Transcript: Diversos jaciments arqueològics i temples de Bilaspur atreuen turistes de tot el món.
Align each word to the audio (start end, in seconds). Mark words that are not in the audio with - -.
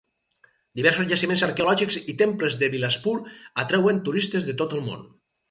Diversos 0.77 1.07
jaciments 1.11 1.43
arqueològics 1.47 1.99
i 2.13 2.15
temples 2.23 2.57
de 2.63 2.71
Bilaspur 2.77 3.15
atreuen 3.67 4.03
turistes 4.09 4.51
de 4.51 4.59
tot 4.65 4.77
el 4.81 4.85
món. 4.91 5.07